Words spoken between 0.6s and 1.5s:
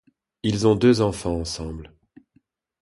ont deux enfants